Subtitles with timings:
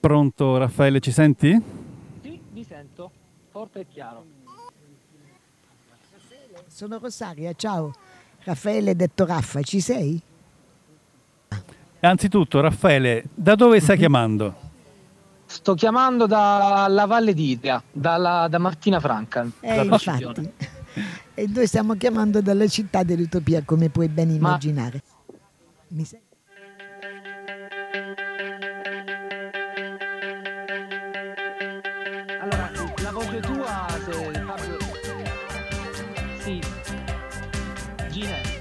[0.00, 1.62] Pronto Raffaele, ci senti?
[2.22, 3.10] Sì, vi sento,
[3.50, 4.24] forte e chiaro.
[6.66, 7.92] Sono Rosaria, ciao.
[8.44, 10.18] Raffaele detto Raffa, ci sei?
[12.00, 14.69] Anzitutto Raffaele, da dove stai chiamando?
[15.50, 19.44] Sto chiamando dalla Valle d'Idria, dalla, da Martina Franca.
[19.58, 20.52] Eh, infatti.
[21.34, 25.02] E noi stiamo chiamando dalla città dell'utopia, come puoi ben immaginare.
[25.88, 26.36] Mi senti?
[32.40, 32.70] Allora,
[33.02, 34.12] la voce tua, se
[34.44, 34.78] Fabio...
[36.38, 36.60] Sì.
[38.08, 38.59] Gine.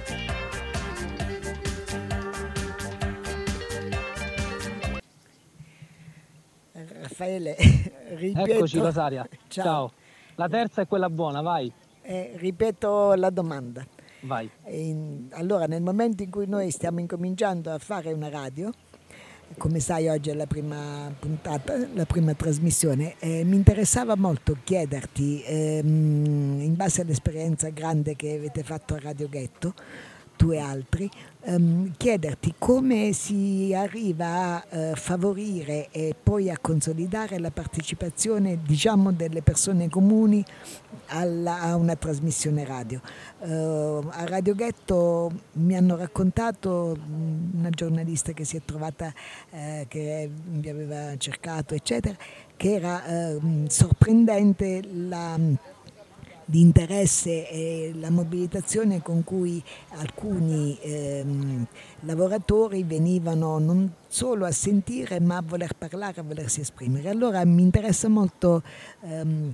[7.19, 7.55] Raffaele,
[8.15, 9.27] ripeto, Eccoci Rosaria.
[9.49, 9.63] Ciao.
[9.63, 9.91] Ciao.
[10.35, 11.71] La terza è quella buona, vai.
[12.01, 13.85] Eh, ripeto la domanda.
[14.21, 14.49] Vai.
[14.67, 18.71] In- allora, nel momento in cui noi stiamo incominciando a fare una radio,
[19.57, 25.43] come sai oggi è la prima puntata, la prima trasmissione, eh, mi interessava molto chiederti,
[25.45, 29.73] ehm, in base all'esperienza grande che avete fatto a Radio Ghetto,
[30.39, 31.09] tu e altri,
[31.41, 39.11] ehm, chiederti come si arriva a eh, favorire e poi a consolidare la partecipazione, diciamo,
[39.11, 40.41] delle persone comuni
[41.07, 43.01] alla- a una trasmissione radio.
[43.41, 46.97] Eh, a Radio Ghetto mi hanno raccontato
[47.53, 49.13] una giornalista che si è trovata,
[49.49, 52.15] eh, che vi aveva cercato, eccetera,
[52.55, 55.37] che era eh, mh, sorprendente la
[56.51, 61.65] l'interesse e la mobilitazione con cui alcuni ehm,
[62.01, 67.09] lavoratori venivano non solo a sentire ma a voler parlare, a volersi esprimere.
[67.09, 68.63] Allora mi interessa molto
[69.01, 69.53] ehm,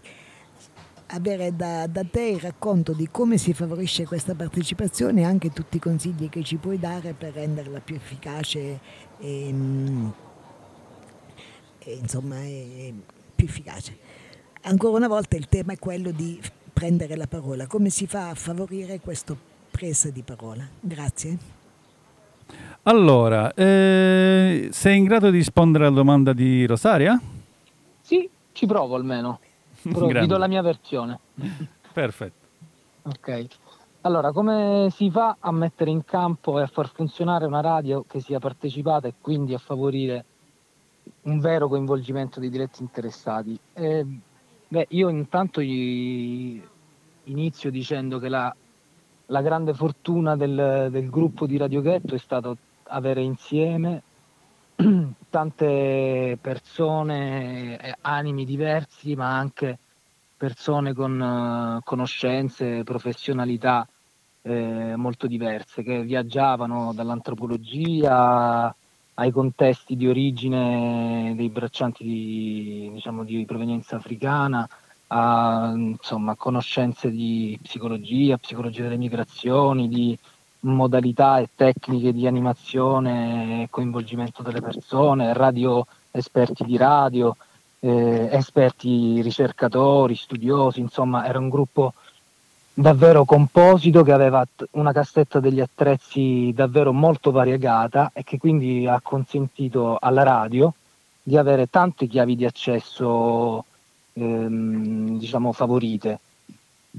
[1.07, 5.77] avere da, da te il racconto di come si favorisce questa partecipazione e anche tutti
[5.77, 8.79] i consigli che ci puoi dare per renderla più efficace
[9.19, 10.07] e, mm,
[11.79, 12.93] e, insomma e
[13.35, 13.97] più efficace.
[14.63, 16.39] Ancora una volta il tema è quello di
[16.75, 17.67] prendere la parola.
[17.67, 19.33] Come si fa a favorire questa
[19.71, 20.67] presa di parola?
[20.77, 21.37] Grazie.
[22.83, 27.19] Allora, eh, sei in grado di rispondere alla domanda di Rosaria?
[28.01, 29.39] Sì, ci provo almeno.
[29.89, 31.17] Pro- vi do la mia versione.
[31.93, 32.45] Perfetto.
[33.03, 33.45] Ok.
[34.01, 38.19] Allora, come si fa a mettere in campo e a far funzionare una radio che
[38.19, 40.25] sia partecipata e quindi a favorire
[41.23, 43.57] un vero coinvolgimento dei diretti interessati?
[43.73, 44.05] Eh,
[44.67, 46.61] beh, io intanto gli
[47.25, 48.55] inizio dicendo che la,
[49.27, 54.01] la grande fortuna del, del gruppo di Radio Ghetto è stato avere insieme
[55.29, 59.77] tante persone, animi diversi, ma anche
[60.37, 63.87] persone con eh, conoscenze, professionalità
[64.41, 68.75] eh, molto diverse, che viaggiavano dall'antropologia
[69.15, 74.67] ai contesti di origine dei braccianti di, diciamo, di provenienza africana,
[75.07, 80.17] a insomma, conoscenze di psicologia, psicologia delle migrazioni, di
[80.61, 87.35] modalità e tecniche di animazione e coinvolgimento delle persone, radio esperti di radio,
[87.79, 91.93] eh, esperti ricercatori, studiosi, insomma era un gruppo
[92.77, 98.99] davvero composito che aveva una cassetta degli attrezzi davvero molto variegata e che quindi ha
[99.01, 100.73] consentito alla radio
[101.23, 103.63] di avere tante chiavi di accesso
[104.13, 106.19] ehm, diciamo favorite.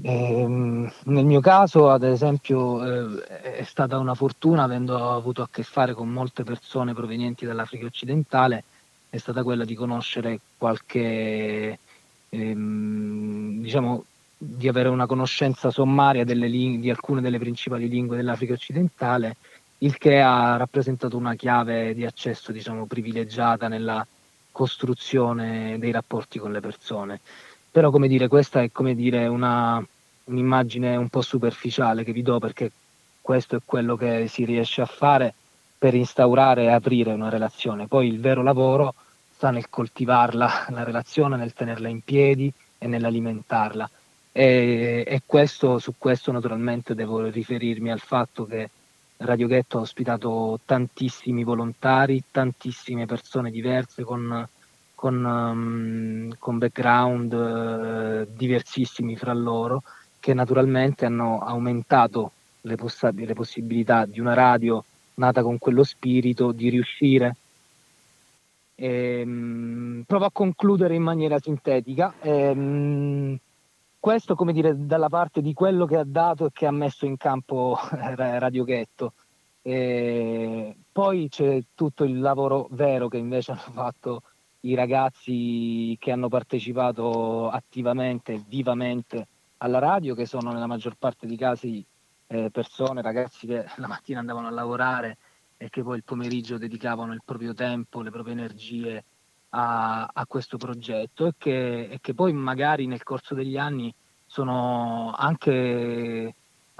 [0.01, 3.23] Ehm, nel mio caso, ad esempio, eh,
[3.59, 8.63] è stata una fortuna, avendo avuto a che fare con molte persone provenienti dall'Africa occidentale,
[9.09, 11.79] è stata quella di conoscere qualche,
[12.29, 14.03] ehm, diciamo,
[14.37, 19.37] di avere una conoscenza sommaria ling- di alcune delle principali lingue dell'Africa occidentale,
[19.79, 24.05] il che ha rappresentato una chiave di accesso, diciamo, privilegiata nella
[24.51, 27.19] costruzione dei rapporti con le persone.
[27.71, 29.83] Però, come dire, questa è come dire una,
[30.25, 32.71] un'immagine un po' superficiale che vi do perché
[33.21, 35.33] questo è quello che si riesce a fare
[35.77, 37.87] per instaurare e aprire una relazione.
[37.87, 38.95] Poi il vero lavoro
[39.31, 43.89] sta nel coltivarla, la relazione, nel tenerla in piedi e nell'alimentarla.
[44.37, 48.69] E, e questo, su questo naturalmente devo riferirmi al fatto che
[49.17, 54.47] Radio Ghetto ha ospitato tantissimi volontari, tantissime persone diverse con,
[54.93, 59.81] con, um, con background eh, diversissimi fra loro,
[60.19, 64.83] che naturalmente hanno aumentato le, possa- le possibilità di una radio
[65.15, 67.35] nata con quello spirito di riuscire
[68.75, 72.13] E, mh, provo a concludere in maniera sintetica.
[72.21, 73.39] E, mh,
[74.07, 77.17] questo, come dire, dalla parte di quello che ha dato e che ha messo in
[77.17, 79.11] campo Radio Ghetto.
[79.61, 84.21] E poi c'è tutto il lavoro vero che invece hanno fatto
[84.61, 89.27] i ragazzi che hanno partecipato attivamente, vivamente
[89.57, 91.85] alla radio, che sono nella maggior parte dei casi
[92.27, 95.17] eh, persone, ragazzi che la mattina andavano a lavorare
[95.57, 99.03] e che poi il pomeriggio dedicavano il proprio tempo, le proprie energie
[99.57, 103.91] a, a questo progetto e che, e che, poi magari nel corso degli anni
[104.27, 105.51] sono anche,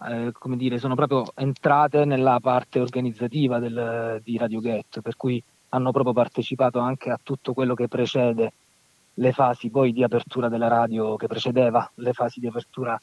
[0.07, 5.41] eh, come dire, sono proprio entrate nella parte organizzativa del, di Radio Ghetto, per cui
[5.69, 8.53] hanno proprio partecipato anche a tutto quello che precede
[9.15, 12.97] le fasi poi di apertura della radio, che precedeva le fasi di apertura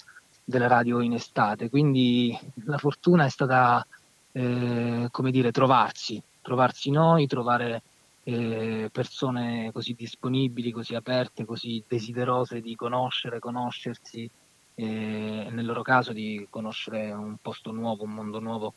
[0.44, 1.69] della radio in estate.
[1.69, 3.85] Quindi la fortuna è stata,
[4.31, 7.82] eh, come dire, trovarsi, trovarsi noi, trovare
[8.25, 14.29] eh, persone così disponibili, così aperte, così desiderose di conoscere, conoscersi
[14.76, 18.75] e nel loro caso di conoscere un posto nuovo, un mondo nuovo,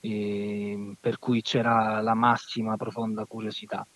[0.00, 3.86] eh, per cui c'era la massima profonda curiosità.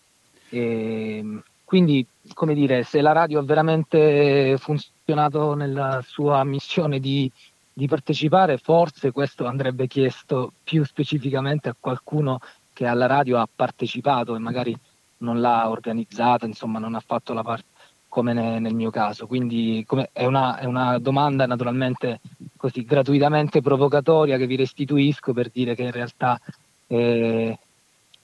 [0.49, 7.29] E, quindi, come dire, se la radio ha veramente funzionato nella sua missione di,
[7.73, 12.39] di partecipare, forse questo andrebbe chiesto più specificamente a qualcuno
[12.75, 14.77] che alla radio ha partecipato e magari
[15.19, 17.63] non l'ha organizzata, insomma non ha fatto la parte
[18.09, 19.27] come ne, nel mio caso.
[19.27, 22.19] Quindi è una, è, una, domanda naturalmente
[22.57, 26.37] così gratuitamente provocatoria che vi restituisco per dire che in realtà
[26.87, 27.57] eh,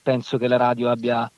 [0.03, 1.31] penso che la radio abbia,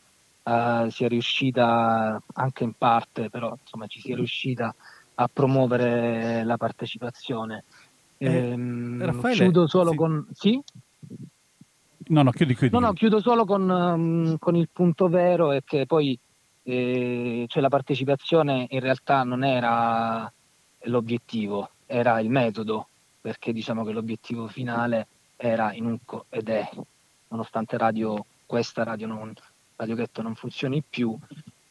[0.44, 4.74] uh, sia riuscita anche in parte, però insomma ci sia riuscita
[5.16, 7.64] a promuovere la partecipazione.
[8.18, 9.98] Eh, ehm, Raffaele, chiudo solo sì.
[9.98, 10.28] con...
[10.34, 10.64] Sì?
[12.08, 12.74] No, no, chiudi, chiudi.
[12.74, 16.18] No, no, chiudo solo con, um, con il punto vero e che poi
[16.64, 20.32] eh, cioè la partecipazione in realtà non era
[20.84, 22.88] l'obiettivo, era il metodo,
[23.22, 26.70] perché diciamo che l'obiettivo finale era in un co- ed è,
[27.30, 29.34] nonostante radio, questa radio, non,
[29.76, 31.18] radio Ghetto non funzioni più,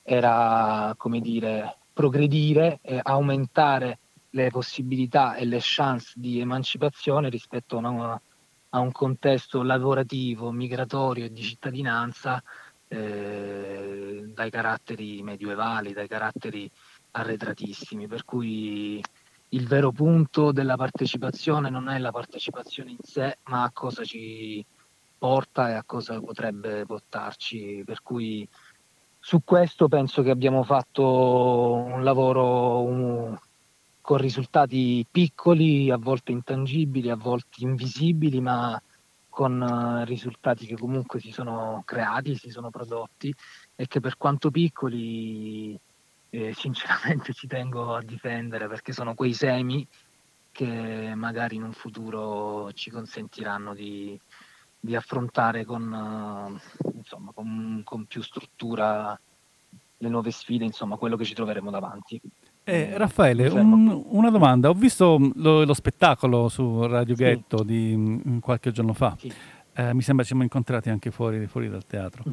[0.02, 3.98] era come dire progredire e aumentare
[4.30, 8.20] le possibilità e le chance di emancipazione rispetto a una
[8.74, 12.42] a un contesto lavorativo, migratorio e di cittadinanza
[12.88, 16.70] eh, dai caratteri medievali, dai caratteri
[17.12, 19.02] arretratissimi, per cui
[19.50, 24.64] il vero punto della partecipazione non è la partecipazione in sé, ma a cosa ci
[25.18, 27.82] porta e a cosa potrebbe portarci.
[27.84, 28.48] Per cui
[29.18, 32.80] su questo penso che abbiamo fatto un lavoro
[34.02, 38.80] con risultati piccoli, a volte intangibili, a volte invisibili, ma
[39.28, 43.34] con uh, risultati che comunque si sono creati, si sono prodotti
[43.74, 45.78] e che per quanto piccoli
[46.28, 49.86] eh, sinceramente ci tengo a difendere perché sono quei semi
[50.50, 54.20] che magari in un futuro ci consentiranno di,
[54.78, 59.18] di affrontare con, uh, insomma, con, con più struttura
[59.96, 62.20] le nuove sfide, insomma quello che ci troveremo davanti.
[62.64, 64.68] Eh, Raffaele, un, una domanda.
[64.68, 67.22] Ho visto lo, lo spettacolo su Radio sì.
[67.22, 69.16] Ghetto di m, qualche giorno fa.
[69.18, 69.32] Sì.
[69.74, 72.24] Eh, mi sembra ci siamo incontrati anche fuori, fuori dal teatro.
[72.28, 72.32] Mm.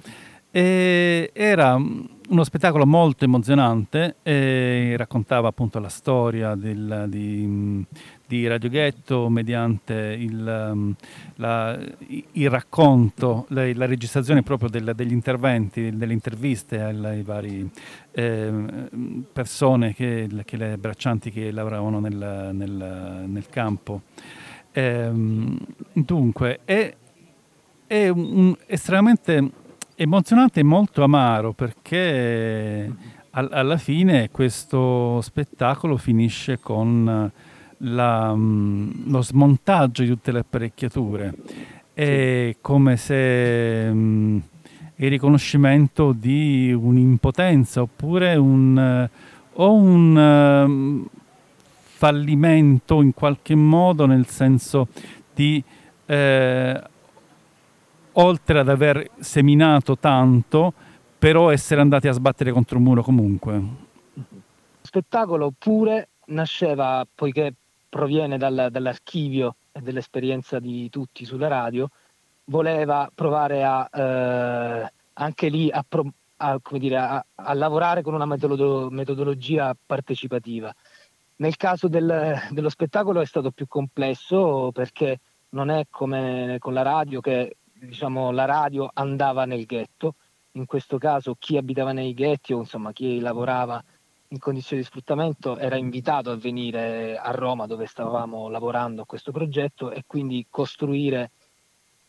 [0.51, 7.85] E era uno spettacolo molto emozionante e raccontava appunto la storia del, di,
[8.29, 10.95] di Radio Ghetto mediante il,
[11.35, 11.79] la,
[12.33, 17.69] il racconto, la, la, registrazione proprio del, degli interventi, delle interviste alle varie
[18.11, 18.51] eh,
[19.33, 24.03] persone, che, che, le braccianti che lavoravano nel, nel, nel campo.
[24.73, 25.09] Eh,
[25.91, 26.95] dunque, è,
[27.87, 29.51] è un, estremamente
[29.95, 32.93] emozionante e molto amaro perché
[33.31, 37.31] al, alla fine questo spettacolo finisce con
[37.79, 41.33] la, mm, lo smontaggio di tutte le apparecchiature.
[41.93, 44.41] È come se um,
[44.95, 49.09] il riconoscimento di un'impotenza oppure un,
[49.53, 51.07] o un um,
[51.99, 54.87] fallimento in qualche modo nel senso
[55.33, 55.61] di
[56.05, 56.81] eh,
[58.13, 60.73] oltre ad aver seminato tanto,
[61.17, 63.53] però essere andati a sbattere contro un muro comunque.
[63.53, 64.25] Lo
[64.81, 67.53] spettacolo pure nasceva, poiché
[67.89, 71.89] proviene dal, dall'archivio e dell'esperienza di tutti sulla radio,
[72.45, 75.83] voleva provare a, eh, anche lì a,
[76.37, 80.73] a, dire, a, lavorare con una metodolo, metodologia partecipativa.
[81.37, 85.19] Nel caso del, dello spettacolo è stato più complesso perché
[85.49, 90.15] non è come con la radio che diciamo, la radio andava nel ghetto,
[90.53, 93.81] in questo caso chi abitava nei ghetti o insomma chi lavorava
[94.31, 99.31] in condizioni di sfruttamento era invitato a venire a Roma dove stavamo lavorando a questo
[99.31, 101.31] progetto e quindi costruire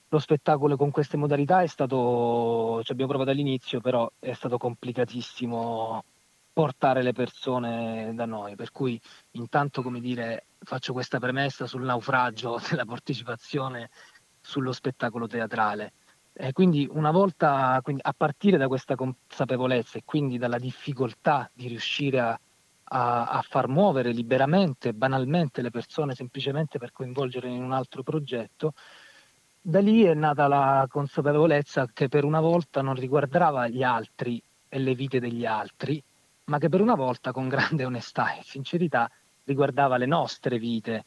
[0.08, 6.04] lo spettacolo con queste modalità è stato, ci abbiamo provato all'inizio, però è stato complicatissimo
[6.52, 9.00] portare le persone da noi, per cui
[9.32, 13.88] intanto come dire faccio questa premessa sul naufragio della partecipazione
[14.40, 15.92] sullo spettacolo teatrale.
[16.42, 21.68] E quindi una volta, quindi a partire da questa consapevolezza e quindi dalla difficoltà di
[21.68, 22.40] riuscire a,
[22.84, 28.72] a, a far muovere liberamente, banalmente le persone semplicemente per coinvolgere in un altro progetto,
[29.60, 34.78] da lì è nata la consapevolezza che per una volta non riguardava gli altri e
[34.78, 36.02] le vite degli altri,
[36.44, 39.10] ma che per una volta con grande onestà e sincerità
[39.44, 41.04] riguardava le nostre vite,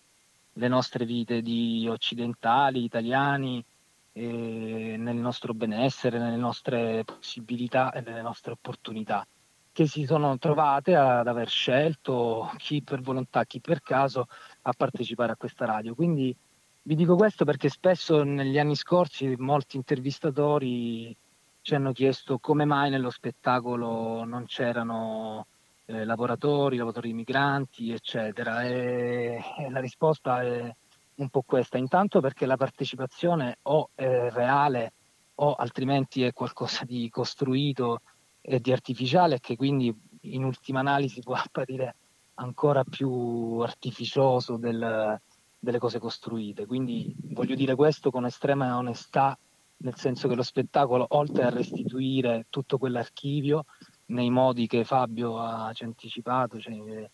[0.54, 3.66] le nostre vite di occidentali, italiani,
[4.14, 9.26] eh, nel nostro benessere, nelle nostre possibilità e nelle nostre opportunità,
[9.72, 14.28] che si sono trovate ad aver scelto chi per volontà, chi per caso
[14.64, 15.96] a partecipare a questa radio.
[15.96, 16.36] Quindi
[16.84, 21.16] vi dico questo perché spesso negli anni scorsi molti intervistatori
[21.62, 25.48] ci hanno chiesto come mai nello spettacolo non c'erano
[25.86, 28.64] eh, lavoratori, lavoratori migranti, eccetera.
[28.64, 30.76] E, e, la risposta è
[31.16, 31.78] un po' questa.
[31.78, 34.94] Intanto perché la partecipazione o è reale
[35.36, 38.02] o altrimenti è qualcosa di costruito
[38.42, 41.96] e di artificiale che quindi in ultima analisi può apparire
[42.36, 45.20] ancora più artificioso del,
[45.60, 46.66] delle cose costruite.
[46.66, 49.38] Quindi voglio dire questo con estrema onestà,
[49.78, 53.66] nel senso che lo spettacolo, oltre a restituire tutto quell'archivio
[54.08, 57.10] nei modi che Fabio ha anticipato, cioè,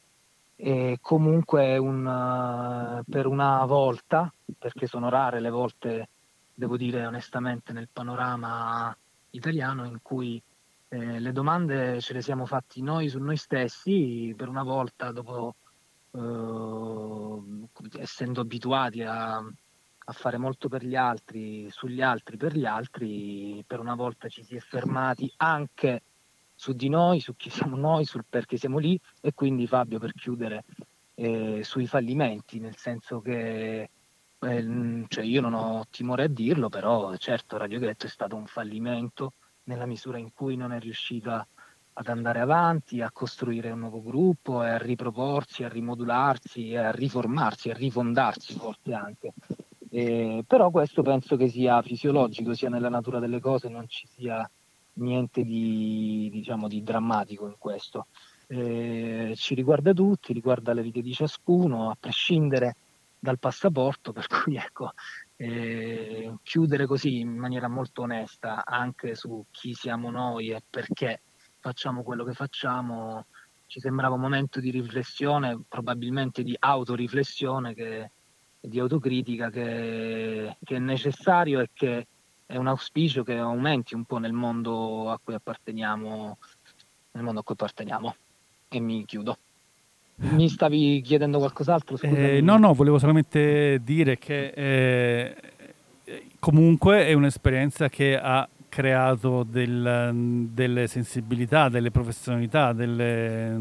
[0.61, 6.09] è comunque un, per una volta, perché sono rare le volte,
[6.53, 8.93] devo dire onestamente, nel panorama
[9.29, 10.41] italiano in cui
[10.89, 15.55] eh, le domande ce le siamo fatti noi su noi stessi, per una volta dopo
[16.11, 23.63] eh, essendo abituati a, a, fare molto per gli altri, sugli altri per gli altri,
[23.65, 26.01] per una volta ci si è fermati anche
[26.59, 30.11] su di noi, su chi siamo noi, sul perché siamo lì e quindi Fabio per
[30.11, 30.65] chiudere
[31.15, 33.89] eh, sui fallimenti, nel senso che
[34.41, 38.45] eh, cioè io non ho timore a dirlo, però certo Radio Ghetto è stato un
[38.45, 41.47] fallimento nella misura in cui non è riuscita
[41.93, 47.73] ad andare avanti, a costruire un nuovo gruppo, a riproporsi, a rimodularsi, a riformarsi, a
[47.73, 49.31] rifondarsi forse anche.
[49.89, 54.49] Eh, però questo penso che sia fisiologico, sia nella natura delle cose, non ci sia
[54.99, 58.07] niente di, diciamo, di drammatico in questo.
[58.47, 62.75] Eh, ci riguarda tutti, riguarda le vite di ciascuno, a prescindere
[63.19, 64.93] dal passaporto, per cui ecco,
[65.35, 71.21] eh, chiudere così in maniera molto onesta anche su chi siamo noi e perché
[71.59, 73.25] facciamo quello che facciamo,
[73.67, 78.11] ci sembrava un momento di riflessione, probabilmente di autoriflessione, che,
[78.59, 82.07] di autocritica che, che è necessario e che
[82.51, 86.37] è un auspicio che aumenti un po' nel mondo a cui apparteniamo,
[87.11, 88.15] nel mondo a cui apparteniamo.
[88.69, 89.37] E mi chiudo.
[90.15, 91.99] Mi stavi chiedendo qualcos'altro?
[92.01, 95.35] Eh, no, no, volevo solamente dire che eh,
[96.39, 103.57] comunque è un'esperienza che ha creato del, delle sensibilità, delle professionalità, delle,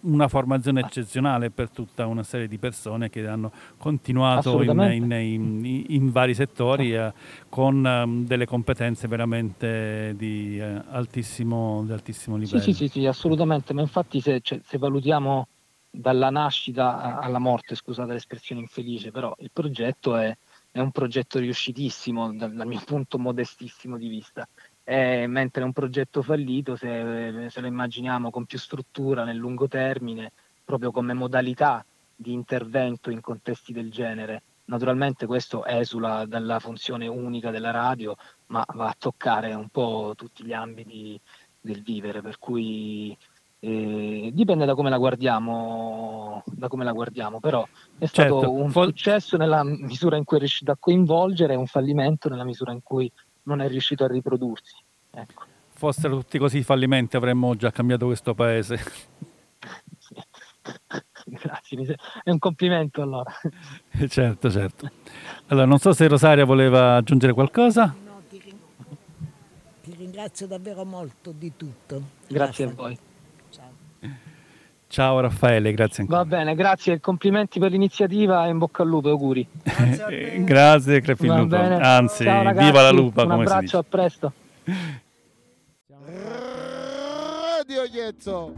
[0.00, 5.84] una formazione eccezionale per tutta una serie di persone che hanno continuato in, in, in,
[5.88, 7.12] in, vari settori eh,
[7.48, 12.60] con um, delle competenze veramente di, eh, altissimo, di altissimo, livello.
[12.60, 15.46] Sì, sì, sì, sì, assolutamente, ma infatti se, cioè, se valutiamo
[15.88, 20.36] dalla nascita alla morte, scusate l'espressione infelice, però il progetto è
[20.74, 24.44] è un progetto riuscitissimo dal, dal mio punto modestissimo di vista.
[24.82, 30.32] Eh, mentre un progetto fallito, se, se, lo immaginiamo con più struttura nel lungo termine,
[30.64, 34.42] proprio come modalità di intervento in contesti del genere.
[34.64, 38.16] Naturalmente questo esula dalla funzione unica della radio,
[38.46, 41.20] ma va a toccare un po' tutti gli ambiti
[41.60, 43.16] del vivere, per cui
[43.66, 47.66] eh, dipende da come la guardiamo, da come la guardiamo, però
[47.96, 48.52] è stato certo.
[48.52, 52.72] un successo nella misura in cui è riuscito a coinvolgere e un fallimento nella misura
[52.72, 53.10] in cui
[53.44, 54.76] non è riuscito a riprodursi.
[55.12, 55.44] Ecco.
[55.70, 58.78] Fossero tutti così fallimenti avremmo già cambiato questo paese.
[61.24, 63.32] Grazie, è un complimento allora.
[64.08, 64.90] certo, certo.
[65.46, 67.94] Allora, non so se Rosaria voleva aggiungere qualcosa.
[68.04, 68.42] No, ti,
[69.96, 72.02] ringrazio davvero molto di tutto.
[72.26, 72.98] Grazie, Grazie a voi.
[74.86, 76.20] Ciao Raffaele, grazie ancora.
[76.22, 79.46] Va bene, grazie, complimenti per l'iniziativa e in bocca al lupo, auguri.
[80.44, 83.76] grazie Crepin Lupo, anzi, Ciao, ragazzi, viva la lupa come si dice.
[83.76, 84.32] Abbraccio, a presto.
[87.58, 88.52] Radio Iezzo.